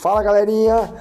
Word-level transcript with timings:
Fala 0.00 0.22
galerinha, 0.22 0.94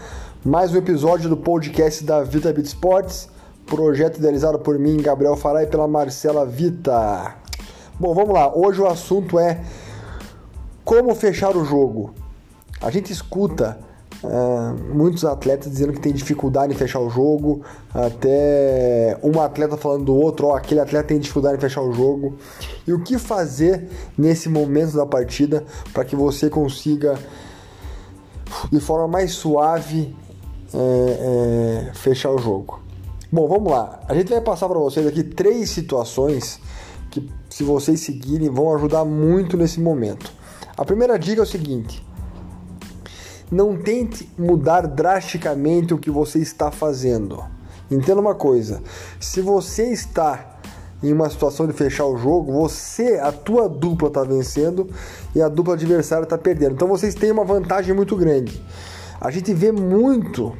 mais 0.44 0.73
um 0.73 0.78
episódio 0.78 1.29
do 1.29 1.38
podcast 1.38 2.04
da 2.04 2.21
Vita 2.21 2.52
Beat 2.52 2.66
Sports, 2.66 3.29
projeto 3.66 4.18
idealizado 4.18 4.60
por 4.60 4.78
mim, 4.78 4.98
Gabriel 4.98 5.38
Farai, 5.38 5.64
e 5.64 5.68
pela 5.68 5.88
Marcela 5.88 6.46
Vita. 6.46 7.38
Bom, 7.98 8.14
vamos 8.14 8.34
lá, 8.34 8.54
hoje 8.54 8.82
o 8.82 8.88
assunto 8.88 9.39
é 9.39 9.64
como 10.84 11.16
fechar 11.16 11.55
o 11.55 11.64
jogo. 11.64 12.14
A 12.82 12.91
gente 12.91 13.14
escuta 13.14 13.80
uh, 14.21 14.93
muitos 14.93 15.23
atletas 15.23 15.71
dizendo 15.71 15.93
que 15.93 16.02
tem 16.02 16.11
dificuldade 16.11 16.73
em 16.73 16.75
fechar 16.75 17.00
o 17.00 17.09
jogo, 17.09 17.61
até 17.93 19.18
um 19.23 19.39
atleta 19.39 19.77
falando 19.77 20.04
do 20.04 20.13
outro, 20.13 20.47
ó, 20.47 20.57
aquele 20.57 20.81
atleta 20.81 21.07
tem 21.07 21.20
dificuldade 21.20 21.55
em 21.55 21.61
fechar 21.61 21.84
o 21.84 21.93
jogo. 21.93 22.36
E 22.86 22.91
o 22.91 23.02
que 23.02 23.18
fazer 23.18 23.88
nesse 24.18 24.50
momento 24.50 24.97
da 24.97 25.06
partida 25.06 25.64
para 25.93 26.04
que 26.04 26.18
você 26.18 26.50
consiga 26.50 27.18
de 28.71 28.80
forma 28.80 29.08
mais 29.08 29.32
suave 29.32 30.16
é, 30.74 31.88
é, 31.89 31.94
fechar 31.94 32.31
o 32.31 32.38
jogo. 32.38 32.80
Bom, 33.31 33.48
vamos 33.48 33.72
lá. 33.72 34.00
A 34.08 34.16
gente 34.16 34.30
vai 34.30 34.42
passar 34.42 34.67
para 34.67 34.80
vocês 34.80 35.06
aqui 35.06 35.23
três 35.23 35.70
situações 35.70 36.59
que, 37.12 37.30
se 37.50 37.64
vocês 37.64 38.00
seguirem, 38.00 38.50
vão 38.50 38.73
ajudar 38.75 39.06
muito 39.06 39.56
nesse 39.56 39.80
momento. 39.80 40.31
A 40.78 40.84
primeira 40.86 41.17
dica 41.17 41.42
é 41.42 41.44
o 41.44 41.48
seguinte: 41.48 42.06
não 43.52 43.78
tente 43.78 44.30
mudar 44.38 44.88
drasticamente 44.88 45.94
o 45.94 45.97
que 45.97 46.09
você 46.09 46.39
está 46.39 46.72
fazendo. 46.72 47.44
Entenda 47.89 48.22
uma 48.22 48.36
coisa: 48.36 48.81
se 49.20 49.42
você 49.42 49.92
está 49.92 50.58
em 51.02 51.14
uma 51.14 51.30
situação 51.30 51.66
de 51.66 51.73
fechar 51.73 52.06
o 52.06 52.17
jogo, 52.17 52.52
você, 52.52 53.20
a 53.20 53.31
tua 53.31 53.70
dupla 53.70 54.09
está 54.09 54.23
vencendo 54.23 54.89
e 55.33 55.41
a 55.41 55.47
dupla 55.47 55.73
adversária 55.73 56.23
está 56.23 56.38
perdendo. 56.38 56.73
Então 56.73 56.88
vocês 56.88 57.16
têm 57.16 57.31
uma 57.31 57.45
vantagem 57.45 57.95
muito 57.95 58.16
grande. 58.16 58.61
A 59.19 59.31
gente 59.31 59.53
vê 59.53 59.72
muito 59.72 60.53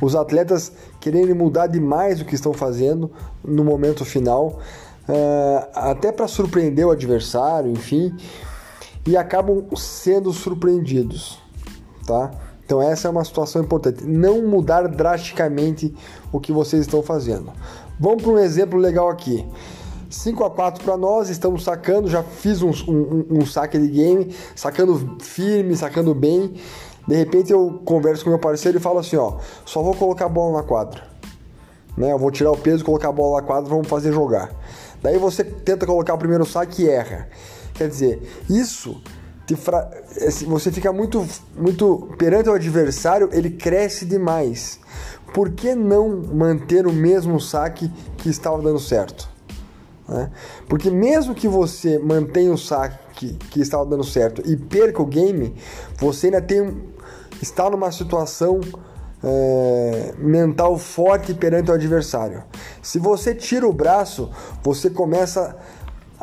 os 0.00 0.14
atletas 0.14 0.72
querendo 1.00 1.34
mudar 1.34 1.66
demais 1.66 2.20
o 2.20 2.24
que 2.24 2.34
estão 2.34 2.52
fazendo 2.52 3.10
no 3.44 3.64
momento 3.64 4.04
final, 4.04 4.60
uh, 5.08 5.68
até 5.74 6.10
para 6.10 6.26
surpreender 6.26 6.86
o 6.86 6.90
adversário, 6.90 7.70
enfim, 7.70 8.14
e 9.06 9.16
acabam 9.16 9.66
sendo 9.76 10.32
surpreendidos, 10.32 11.38
tá? 12.06 12.30
Então 12.64 12.80
essa 12.80 13.08
é 13.08 13.10
uma 13.10 13.24
situação 13.24 13.62
importante. 13.62 14.04
Não 14.04 14.46
mudar 14.46 14.88
drasticamente 14.88 15.94
o 16.32 16.40
que 16.40 16.52
vocês 16.52 16.82
estão 16.82 17.02
fazendo. 17.02 17.52
Vamos 17.98 18.22
para 18.22 18.32
um 18.32 18.38
exemplo 18.38 18.78
legal 18.78 19.08
aqui. 19.08 19.46
5 20.10 20.44
a 20.44 20.50
4 20.50 20.84
para 20.84 20.96
nós, 20.96 21.28
estamos 21.28 21.64
sacando, 21.64 22.08
já 22.08 22.22
fiz 22.22 22.62
um, 22.62 22.70
um, 22.88 23.26
um, 23.30 23.46
saque 23.46 23.78
de 23.78 23.88
game, 23.88 24.34
sacando 24.54 25.16
firme, 25.20 25.76
sacando 25.76 26.14
bem. 26.14 26.54
De 27.06 27.14
repente 27.14 27.52
eu 27.52 27.82
converso 27.84 28.24
com 28.24 28.30
meu 28.30 28.38
parceiro 28.38 28.78
e 28.78 28.80
falo 28.80 28.98
assim, 28.98 29.16
ó, 29.16 29.38
só 29.64 29.82
vou 29.82 29.94
colocar 29.94 30.26
a 30.26 30.28
bola 30.28 30.58
na 30.58 30.62
quadra. 30.62 31.02
Né? 31.96 32.12
Eu 32.12 32.18
vou 32.18 32.30
tirar 32.30 32.50
o 32.50 32.56
peso, 32.56 32.84
colocar 32.84 33.08
a 33.08 33.12
bola 33.12 33.40
na 33.40 33.46
quadra, 33.46 33.68
vamos 33.68 33.88
fazer 33.88 34.12
jogar. 34.12 34.50
Daí 35.02 35.18
você 35.18 35.44
tenta 35.44 35.86
colocar 35.86 36.14
o 36.14 36.18
primeiro 36.18 36.44
saque 36.46 36.82
e 36.82 36.88
erra. 36.88 37.28
Quer 37.74 37.88
dizer, 37.88 38.22
isso 38.48 39.02
fra... 39.56 39.90
você 40.46 40.72
fica 40.72 40.92
muito, 40.92 41.26
muito 41.56 42.08
perante 42.16 42.48
o 42.48 42.52
adversário, 42.52 43.28
ele 43.32 43.50
cresce 43.50 44.06
demais. 44.06 44.80
Por 45.34 45.50
que 45.50 45.74
não 45.74 46.22
manter 46.32 46.86
o 46.86 46.92
mesmo 46.92 47.40
saque 47.40 47.90
que 48.16 48.30
estava 48.30 48.62
dando 48.62 48.78
certo? 48.78 49.28
Né? 50.08 50.30
Porque 50.68 50.90
mesmo 50.90 51.34
que 51.34 51.48
você 51.48 51.98
mantenha 51.98 52.52
o 52.52 52.56
saque 52.56 53.36
que, 53.50 53.60
estava 53.60 53.84
dando 53.84 54.04
certo 54.04 54.42
e 54.46 54.56
perca 54.56 55.02
o 55.02 55.06
game, 55.06 55.52
você 55.98 56.28
ainda 56.28 56.40
tem 56.40 56.94
está 57.42 57.68
numa 57.68 57.90
situação 57.90 58.60
é, 59.24 60.14
mental 60.18 60.78
forte 60.78 61.34
perante 61.34 61.68
o 61.68 61.74
adversário. 61.74 62.44
Se 62.80 63.00
você 63.00 63.34
tira 63.34 63.66
o 63.66 63.72
braço, 63.72 64.30
você 64.62 64.88
começa 64.88 65.56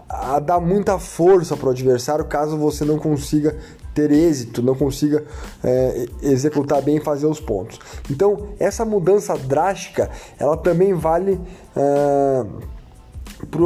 a 0.08 0.40
dar 0.40 0.60
muita 0.60 0.98
força 0.98 1.58
para 1.58 1.68
o 1.68 1.72
adversário 1.72 2.26
caso 2.26 2.58
você 2.58 2.86
não 2.86 2.98
consiga 2.98 3.58
ter 3.94 4.12
êxito, 4.12 4.62
não 4.62 4.76
consiga 4.76 5.24
é, 5.64 6.06
executar 6.22 6.82
bem 6.82 6.98
e 6.98 7.02
fazer 7.02 7.26
os 7.26 7.40
pontos. 7.40 7.80
Então, 8.10 8.50
essa 8.60 8.86
mudança 8.86 9.38
drástica, 9.38 10.10
ela 10.40 10.58
também 10.58 10.94
vale 10.94 11.40
é, 11.76 12.46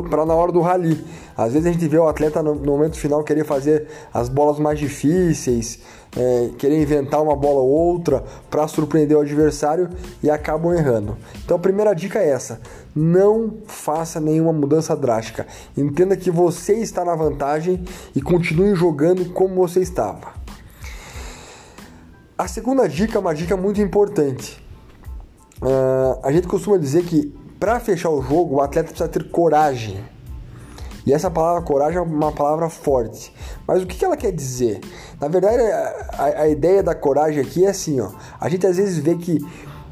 para 0.09 0.25
na 0.25 0.33
hora 0.33 0.51
do 0.51 0.61
rally. 0.61 1.03
Às 1.37 1.53
vezes 1.53 1.67
a 1.67 1.71
gente 1.71 1.87
vê 1.87 1.97
o 1.97 2.07
atleta 2.07 2.41
no, 2.41 2.55
momento 2.55 2.97
final 2.97 3.23
querer 3.23 3.45
fazer 3.45 3.87
as 4.13 4.29
bolas 4.29 4.59
mais 4.59 4.79
difíceis, 4.79 5.79
é, 6.15 6.49
querer 6.57 6.81
inventar 6.81 7.21
uma 7.21 7.35
bola 7.35 7.59
ou 7.59 7.69
outra 7.69 8.23
para 8.49 8.67
surpreender 8.67 9.17
o 9.17 9.21
adversário 9.21 9.89
e 10.23 10.29
acabam 10.29 10.73
errando. 10.73 11.17
Então 11.43 11.57
a 11.57 11.59
primeira 11.59 11.93
dica 11.93 12.19
é 12.19 12.29
essa: 12.29 12.61
não 12.95 13.57
faça 13.65 14.19
nenhuma 14.19 14.53
mudança 14.53 14.95
drástica. 14.95 15.45
Entenda 15.75 16.15
que 16.15 16.31
você 16.31 16.75
está 16.75 17.03
na 17.03 17.15
vantagem 17.15 17.83
e 18.15 18.21
continue 18.21 18.75
jogando 18.75 19.25
como 19.33 19.55
você 19.55 19.81
estava. 19.81 20.33
A 22.37 22.47
segunda 22.47 22.87
dica 22.87 23.17
é 23.17 23.19
uma 23.19 23.33
dica 23.33 23.55
muito 23.55 23.81
importante. 23.81 24.61
Uh, 25.61 26.19
a 26.21 26.31
gente 26.33 26.47
costuma 26.47 26.77
dizer 26.77 27.03
que 27.05 27.33
para 27.59 27.79
fechar 27.79 28.09
o 28.09 28.21
jogo, 28.21 28.55
o 28.55 28.61
atleta 28.61 28.89
precisa 28.89 29.09
ter 29.09 29.29
coragem. 29.29 29.97
E 31.05 31.13
essa 31.13 31.29
palavra 31.29 31.61
coragem 31.61 31.97
é 31.97 32.01
uma 32.01 32.31
palavra 32.31 32.67
forte. 32.67 33.31
Mas 33.67 33.83
o 33.83 33.85
que 33.85 34.03
ela 34.03 34.17
quer 34.17 34.31
dizer? 34.31 34.81
Na 35.21 35.27
verdade, 35.27 35.61
a, 35.61 36.41
a 36.41 36.47
ideia 36.47 36.81
da 36.81 36.95
coragem 36.95 37.41
aqui 37.41 37.63
é 37.63 37.69
assim, 37.69 37.99
ó. 37.99 38.09
A 38.39 38.49
gente 38.49 38.65
às 38.65 38.77
vezes 38.77 38.97
vê 38.97 39.15
que 39.15 39.39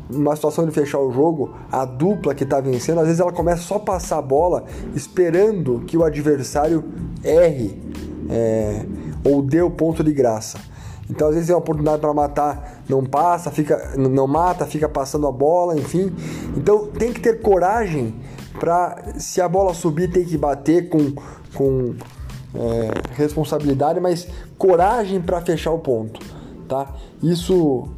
numa 0.09 0.35
situação 0.35 0.65
de 0.65 0.71
fechar 0.71 0.99
o 0.99 1.11
jogo, 1.11 1.55
a 1.71 1.85
dupla 1.85 2.35
que 2.35 2.43
está 2.43 2.59
vencendo, 2.59 2.99
às 2.99 3.05
vezes 3.05 3.19
ela 3.19 3.31
começa 3.31 3.61
só 3.61 3.75
a 3.75 3.79
passar 3.79 4.17
a 4.17 4.21
bola 4.21 4.65
esperando 4.95 5.83
que 5.85 5.97
o 5.97 6.03
adversário 6.03 6.83
erre 7.23 7.81
é, 8.29 8.85
ou 9.23 9.41
dê 9.41 9.61
o 9.61 9.71
ponto 9.71 10.03
de 10.03 10.11
graça. 10.11 10.57
Então, 11.09 11.27
às 11.27 11.35
vezes 11.35 11.49
é 11.49 11.53
uma 11.53 11.59
oportunidade 11.59 11.99
para 11.99 12.13
matar, 12.13 12.83
não 12.87 13.03
passa, 13.03 13.51
fica, 13.51 13.93
não 13.97 14.25
mata, 14.27 14.65
fica 14.65 14.87
passando 14.87 15.27
a 15.27 15.31
bola, 15.31 15.77
enfim. 15.77 16.13
Então, 16.55 16.87
tem 16.87 17.11
que 17.11 17.19
ter 17.19 17.41
coragem 17.41 18.15
para, 18.59 19.13
se 19.17 19.41
a 19.41 19.49
bola 19.49 19.73
subir, 19.73 20.11
tem 20.11 20.23
que 20.23 20.37
bater 20.37 20.89
com, 20.89 21.13
com 21.53 21.95
é, 22.55 23.15
responsabilidade, 23.15 23.99
mas 23.99 24.27
coragem 24.57 25.21
para 25.21 25.41
fechar 25.41 25.71
o 25.71 25.79
ponto, 25.79 26.19
tá? 26.67 26.93
Isso 27.21 27.89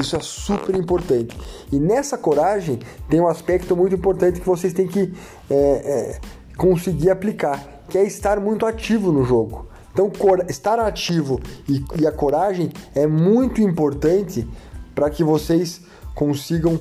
isso 0.00 0.16
é 0.16 0.20
super 0.20 0.74
importante. 0.76 1.36
E 1.70 1.78
nessa 1.78 2.16
coragem 2.16 2.78
tem 3.08 3.20
um 3.20 3.28
aspecto 3.28 3.76
muito 3.76 3.94
importante 3.94 4.40
que 4.40 4.46
vocês 4.46 4.72
têm 4.72 4.86
que 4.86 5.12
é, 5.50 5.54
é, 5.54 6.20
conseguir 6.56 7.10
aplicar, 7.10 7.62
que 7.88 7.98
é 7.98 8.04
estar 8.04 8.40
muito 8.40 8.64
ativo 8.64 9.12
no 9.12 9.24
jogo. 9.24 9.66
Então, 9.92 10.10
estar 10.48 10.78
ativo 10.78 11.40
e, 11.68 11.84
e 12.00 12.06
a 12.06 12.12
coragem 12.12 12.72
é 12.94 13.06
muito 13.06 13.60
importante 13.60 14.48
para 14.94 15.10
que 15.10 15.22
vocês 15.22 15.82
consigam 16.14 16.78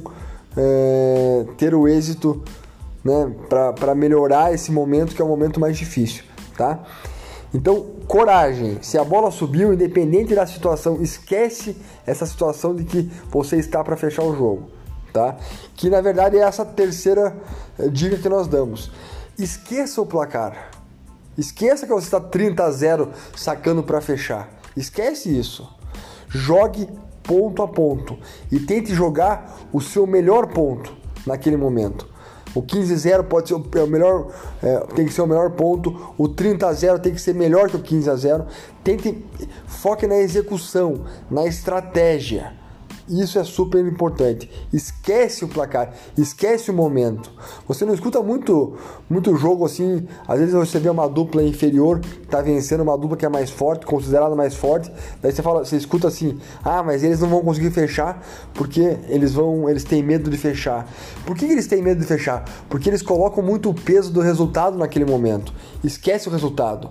é, 0.55 1.45
ter 1.57 1.75
o 1.75 1.87
êxito 1.87 2.41
né, 3.03 3.33
para 3.49 3.93
melhorar 3.95 4.53
esse 4.53 4.71
momento 4.71 5.15
que 5.15 5.21
é 5.21 5.25
o 5.25 5.27
momento 5.27 5.59
mais 5.59 5.77
difícil, 5.77 6.23
tá? 6.57 6.83
Então, 7.53 7.85
coragem. 8.07 8.77
Se 8.81 8.97
a 8.97 9.03
bola 9.03 9.29
subiu, 9.29 9.73
independente 9.73 10.33
da 10.33 10.45
situação, 10.45 11.01
esquece 11.01 11.75
essa 12.05 12.25
situação 12.25 12.73
de 12.73 12.85
que 12.85 13.11
você 13.29 13.57
está 13.57 13.83
para 13.83 13.97
fechar 13.97 14.23
o 14.23 14.35
jogo, 14.35 14.69
tá? 15.11 15.35
Que 15.75 15.89
na 15.89 15.99
verdade 15.99 16.37
é 16.37 16.41
essa 16.41 16.63
terceira 16.63 17.35
eh, 17.77 17.89
dica 17.89 18.17
que 18.17 18.29
nós 18.29 18.47
damos. 18.47 18.89
Esqueça 19.37 20.01
o 20.01 20.05
placar. 20.05 20.71
Esqueça 21.37 21.85
que 21.85 21.93
você 21.93 22.05
está 22.05 22.19
30 22.19 22.63
a 22.63 22.71
0 22.71 23.09
sacando 23.35 23.83
para 23.83 24.01
fechar. 24.01 24.49
Esquece 24.75 25.37
isso. 25.37 25.67
Jogue 26.27 26.87
ponto 27.23 27.61
a 27.61 27.67
ponto 27.67 28.17
e 28.51 28.59
tente 28.59 28.93
jogar 28.93 29.59
o 29.71 29.79
seu 29.79 30.05
melhor 30.07 30.47
ponto 30.47 30.93
naquele 31.25 31.57
momento. 31.57 32.11
O 32.53 32.61
15 32.61 32.93
a 32.93 32.97
0 32.97 33.23
pode 33.25 33.47
ser 33.47 33.53
o 33.53 33.87
melhor, 33.87 34.27
é, 34.61 34.79
tem 34.93 35.05
que 35.05 35.13
ser 35.13 35.21
o 35.21 35.27
melhor 35.27 35.51
ponto. 35.51 36.13
O 36.17 36.27
30 36.27 36.67
a 36.67 36.73
0 36.73 36.99
tem 36.99 37.13
que 37.13 37.21
ser 37.21 37.33
melhor 37.33 37.69
que 37.69 37.77
o 37.77 37.81
15 37.81 38.09
a 38.09 38.15
0. 38.15 38.45
Tente 38.83 39.25
foque 39.65 40.05
na 40.05 40.17
execução, 40.17 41.05
na 41.29 41.45
estratégia. 41.45 42.53
Isso 43.07 43.39
é 43.39 43.43
super 43.43 43.85
importante. 43.85 44.49
Esquece 44.71 45.45
o 45.45 45.47
placar, 45.47 45.93
esquece 46.17 46.71
o 46.71 46.73
momento. 46.73 47.31
Você 47.73 47.85
não 47.85 47.93
escuta 47.93 48.21
muito, 48.21 48.75
muito 49.09 49.35
jogo 49.37 49.65
assim. 49.65 50.05
Às 50.27 50.39
vezes 50.39 50.53
você 50.53 50.79
vê 50.79 50.89
uma 50.89 51.07
dupla 51.07 51.41
inferior 51.41 51.99
que 51.99 52.23
está 52.23 52.41
vencendo 52.41 52.81
uma 52.81 52.97
dupla 52.97 53.15
que 53.15 53.25
é 53.25 53.29
mais 53.29 53.49
forte, 53.49 53.85
considerada 53.85 54.35
mais 54.35 54.53
forte. 54.55 54.91
Daí 55.21 55.31
você 55.31 55.41
fala, 55.41 55.63
você 55.63 55.77
escuta 55.77 56.07
assim: 56.07 56.37
"Ah, 56.63 56.83
mas 56.83 57.03
eles 57.03 57.19
não 57.21 57.29
vão 57.29 57.41
conseguir 57.41 57.71
fechar 57.71 58.21
porque 58.53 58.97
eles 59.07 59.33
vão, 59.33 59.69
eles 59.69 59.83
têm 59.83 60.03
medo 60.03 60.29
de 60.29 60.37
fechar". 60.37 60.87
Por 61.25 61.37
que 61.37 61.45
eles 61.45 61.67
têm 61.67 61.81
medo 61.81 62.01
de 62.01 62.05
fechar? 62.05 62.43
Porque 62.69 62.89
eles 62.89 63.01
colocam 63.01 63.43
muito 63.43 63.69
o 63.69 63.73
peso 63.73 64.11
do 64.11 64.19
resultado 64.19 64.77
naquele 64.77 65.05
momento. 65.05 65.53
Esquece 65.83 66.27
o 66.27 66.31
resultado 66.31 66.89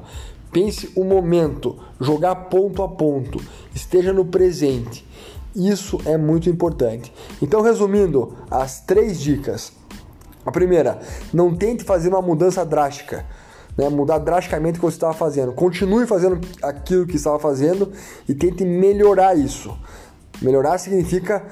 pense 0.53 0.91
o 0.97 1.05
momento, 1.05 1.79
jogar 2.01 2.35
ponto 2.35 2.83
a 2.83 2.89
ponto, 2.89 3.41
esteja 3.73 4.13
no 4.13 4.25
presente. 4.25 5.07
Isso 5.55 5.99
é 6.05 6.17
muito 6.17 6.49
importante. 6.49 7.13
Então, 7.43 7.61
resumindo, 7.61 8.37
as 8.51 8.81
três 8.81 9.21
dicas. 9.21 9.80
A 10.45 10.51
primeira, 10.51 11.01
não 11.33 11.55
tente 11.55 11.85
fazer 11.85 12.09
uma 12.09 12.23
mudança 12.23 12.65
drástica. 12.65 13.25
Né, 13.77 13.89
mudar 13.89 14.19
drasticamente 14.19 14.79
o 14.79 14.81
que 14.81 14.87
você 14.87 14.97
estava 14.97 15.15
fazendo. 15.15 15.53
Continue 15.53 16.07
fazendo 16.07 16.41
aquilo 16.63 17.07
que 17.07 17.17
estava 17.17 17.39
fazendo 17.39 17.93
e 18.29 18.35
tente 18.35 18.65
melhorar 18.65 19.37
isso. 19.37 19.77
Melhorar 20.43 20.77
significa 20.79 21.45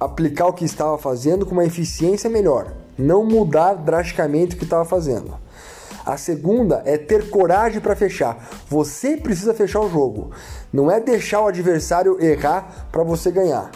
aplicar 0.00 0.46
o 0.46 0.52
que 0.52 0.64
estava 0.64 0.96
fazendo 0.98 1.44
com 1.44 1.52
uma 1.52 1.64
eficiência 1.64 2.28
melhor, 2.30 2.72
não 2.98 3.24
mudar 3.24 3.74
drasticamente 3.74 4.54
o 4.54 4.58
que 4.58 4.64
estava 4.64 4.84
fazendo. 4.84 5.34
A 6.04 6.18
segunda 6.18 6.82
é 6.84 6.98
ter 6.98 7.30
coragem 7.30 7.80
para 7.80 7.96
fechar. 7.96 8.48
Você 8.68 9.16
precisa 9.16 9.54
fechar 9.54 9.80
o 9.80 9.88
jogo. 9.88 10.32
Não 10.70 10.90
é 10.90 11.00
deixar 11.00 11.40
o 11.40 11.46
adversário 11.46 12.22
errar 12.22 12.88
para 12.92 13.02
você 13.02 13.30
ganhar. 13.30 13.70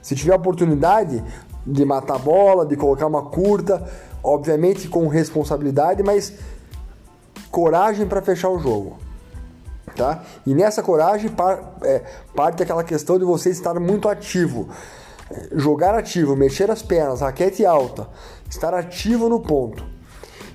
Se 0.00 0.14
tiver 0.14 0.34
oportunidade 0.34 1.22
de 1.66 1.84
matar 1.84 2.16
a 2.16 2.18
bola, 2.18 2.66
de 2.66 2.76
colocar 2.76 3.06
uma 3.06 3.22
curta, 3.22 3.82
obviamente 4.22 4.88
com 4.88 5.06
responsabilidade, 5.08 6.02
mas 6.02 6.34
coragem 7.50 8.06
para 8.06 8.20
fechar 8.20 8.50
o 8.50 8.58
jogo. 8.58 8.98
Tá? 9.96 10.24
E 10.44 10.54
nessa 10.54 10.82
coragem 10.82 11.30
par, 11.30 11.76
é, 11.82 12.02
parte 12.34 12.62
aquela 12.62 12.82
questão 12.82 13.18
de 13.18 13.24
você 13.24 13.50
estar 13.50 13.78
muito 13.78 14.08
ativo. 14.08 14.68
Jogar 15.52 15.94
ativo, 15.94 16.34
mexer 16.36 16.70
as 16.70 16.82
pernas, 16.82 17.20
raquete 17.20 17.64
alta, 17.64 18.08
estar 18.50 18.74
ativo 18.74 19.28
no 19.28 19.40
ponto. 19.40 19.84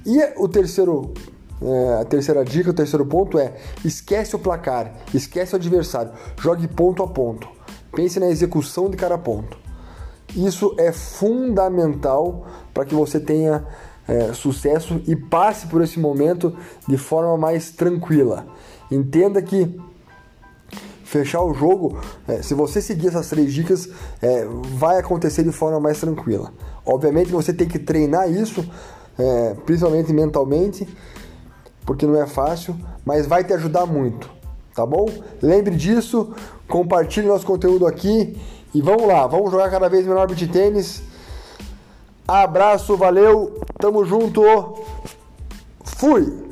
E 0.06 0.18
o 0.38 0.48
terceiro, 0.48 1.14
é, 1.62 2.02
a 2.02 2.06
terceira 2.06 2.44
dica, 2.44 2.70
o 2.70 2.74
terceiro 2.74 3.06
ponto 3.06 3.38
é: 3.38 3.54
esquece 3.84 4.36
o 4.36 4.40
placar, 4.40 4.94
esquece 5.14 5.54
o 5.54 5.56
adversário, 5.56 6.12
jogue 6.40 6.68
ponto 6.68 7.02
a 7.02 7.08
ponto. 7.08 7.48
Pense 7.94 8.20
na 8.20 8.30
execução 8.30 8.90
de 8.90 8.96
cada 8.96 9.18
ponto. 9.18 9.59
Isso 10.36 10.76
é 10.78 10.92
fundamental 10.92 12.46
para 12.74 12.86
que 12.86 12.94
você 12.94 13.20
tenha 13.20 13.66
é, 14.08 14.34
sucesso 14.34 15.02
e 15.08 15.16
passe 15.16 15.68
por 15.68 15.82
esse 15.82 16.00
momento 16.00 16.56
de 16.88 16.98
forma 16.98 17.38
mais 17.38 17.72
tranquila. 17.72 18.48
Entenda 18.92 19.42
que 19.42 19.80
fechar 21.04 21.42
o 21.42 21.54
jogo, 21.54 22.00
é, 22.28 22.42
se 22.42 22.54
você 22.54 22.82
seguir 22.82 23.08
essas 23.08 23.30
três 23.30 23.54
dicas, 23.54 23.90
é, 24.22 24.46
vai 24.78 25.00
acontecer 25.00 25.44
de 25.44 25.52
forma 25.52 25.80
mais 25.80 26.00
tranquila. 26.00 26.52
Obviamente 26.86 27.32
você 27.32 27.52
tem 27.52 27.68
que 27.68 27.80
treinar 27.80 28.30
isso 28.32 28.64
é, 29.20 29.56
principalmente 29.66 30.14
mentalmente, 30.14 30.88
porque 31.86 32.06
não 32.06 32.22
é 32.22 32.26
fácil, 32.26 32.76
mas 33.06 33.28
vai 33.28 33.44
te 33.44 33.54
ajudar 33.54 33.86
muito, 33.86 34.30
tá 34.74 34.86
bom? 34.86 35.08
Lembre 35.42 35.76
disso, 35.76 36.34
compartilhe 36.68 37.28
nosso 37.28 37.46
conteúdo 37.46 37.86
aqui 37.86 38.40
e 38.74 38.82
vamos 38.82 39.08
lá, 39.08 39.26
vamos 39.28 39.52
jogar 39.52 39.70
cada 39.70 39.90
vez 39.90 40.06
melhor 40.06 40.28
beat 40.28 40.52
tênis. 40.52 41.04
Abraço, 42.28 42.96
valeu, 42.96 43.60
tamo 43.80 44.06
junto, 44.06 44.44
fui! 45.84 46.49